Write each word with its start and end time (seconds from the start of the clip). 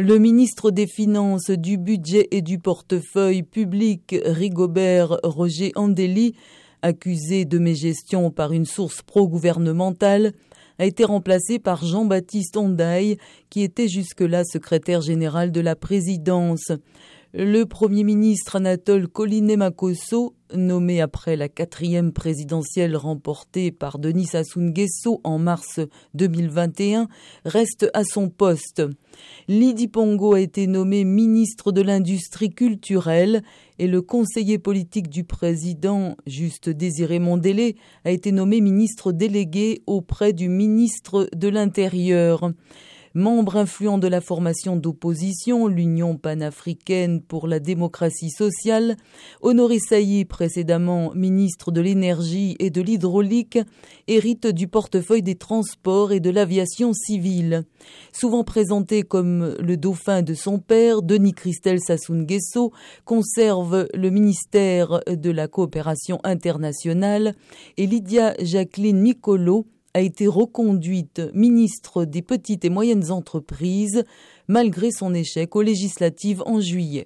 Le 0.00 0.18
ministre 0.18 0.70
des 0.70 0.86
Finances, 0.86 1.50
du 1.50 1.76
Budget 1.76 2.28
et 2.30 2.40
du 2.40 2.60
Portefeuille 2.60 3.42
public, 3.42 4.14
Rigobert 4.24 5.18
Roger 5.24 5.72
Andeli, 5.74 6.36
accusé 6.82 7.44
de 7.44 7.58
mégestion 7.58 8.30
par 8.30 8.52
une 8.52 8.64
source 8.64 9.02
pro-gouvernementale, 9.02 10.34
a 10.78 10.86
été 10.86 11.04
remplacé 11.04 11.58
par 11.58 11.84
Jean-Baptiste 11.84 12.56
Ondaille, 12.56 13.18
qui 13.50 13.64
était 13.64 13.88
jusque-là 13.88 14.44
secrétaire 14.44 15.00
général 15.00 15.50
de 15.50 15.60
la 15.60 15.74
présidence. 15.74 16.70
Le 17.34 17.64
Premier 17.64 18.04
ministre 18.04 18.56
Anatole 18.56 19.06
Collinet-Makosso, 19.06 20.34
nommé 20.54 21.02
après 21.02 21.36
la 21.36 21.50
quatrième 21.50 22.10
présidentielle 22.10 22.96
remportée 22.96 23.70
par 23.70 23.98
Denis 23.98 24.24
Sassou 24.24 24.62
Nguesso 24.62 25.20
en 25.24 25.38
mars 25.38 25.78
2021, 26.14 27.06
reste 27.44 27.90
à 27.92 28.04
son 28.04 28.30
poste. 28.30 28.82
Lydie 29.46 29.88
Pongo 29.88 30.32
a 30.32 30.40
été 30.40 30.66
nommé 30.66 31.04
ministre 31.04 31.70
de 31.70 31.82
l'Industrie 31.82 32.48
culturelle 32.48 33.42
et 33.78 33.88
le 33.88 34.00
conseiller 34.00 34.58
politique 34.58 35.10
du 35.10 35.24
président, 35.24 36.16
Juste 36.26 36.70
Désiré 36.70 37.18
Mondélé, 37.18 37.76
a 38.06 38.10
été 38.10 38.32
nommé 38.32 38.62
ministre 38.62 39.12
délégué 39.12 39.82
auprès 39.86 40.32
du 40.32 40.48
ministre 40.48 41.28
de 41.36 41.48
l'Intérieur. 41.48 42.52
Membre 43.18 43.56
influent 43.56 43.98
de 43.98 44.06
la 44.06 44.20
formation 44.20 44.76
d'opposition, 44.76 45.66
l'Union 45.66 46.16
panafricaine 46.16 47.20
pour 47.20 47.48
la 47.48 47.58
démocratie 47.58 48.30
sociale, 48.30 48.96
Honoré 49.42 49.80
Sailly, 49.80 50.24
précédemment 50.24 51.10
ministre 51.16 51.72
de 51.72 51.80
l'énergie 51.80 52.54
et 52.60 52.70
de 52.70 52.80
l'hydraulique, 52.80 53.58
hérite 54.06 54.46
du 54.46 54.68
portefeuille 54.68 55.24
des 55.24 55.34
transports 55.34 56.12
et 56.12 56.20
de 56.20 56.30
l'aviation 56.30 56.92
civile. 56.92 57.64
Souvent 58.12 58.44
présenté 58.44 59.02
comme 59.02 59.56
le 59.58 59.76
dauphin 59.76 60.22
de 60.22 60.34
son 60.34 60.60
père, 60.60 61.02
Denis 61.02 61.34
Christel 61.34 61.80
Sassou 61.80 62.14
Nguesso 62.14 62.70
conserve 63.04 63.88
le 63.94 64.10
ministère 64.10 65.00
de 65.08 65.30
la 65.32 65.48
coopération 65.48 66.20
internationale 66.22 67.34
et 67.78 67.88
Lydia 67.88 68.34
Jacqueline 68.40 69.02
Nicolo 69.02 69.66
a 69.94 70.00
été 70.00 70.26
reconduite 70.26 71.22
ministre 71.34 72.04
des 72.04 72.22
petites 72.22 72.64
et 72.64 72.70
moyennes 72.70 73.10
entreprises 73.10 74.04
malgré 74.48 74.90
son 74.90 75.14
échec 75.14 75.54
aux 75.56 75.62
législatives 75.62 76.42
en 76.46 76.60
juillet. 76.60 76.96